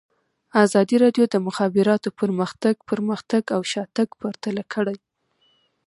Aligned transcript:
ازادي 0.63 0.95
راډیو 1.03 1.25
د 1.29 1.31
د 1.33 1.35
مخابراتو 1.47 2.09
پرمختګ 2.19 2.75
پرمختګ 2.89 3.43
او 3.55 3.61
شاتګ 3.71 4.07
پرتله 4.19 4.63
کړی. 4.73 4.97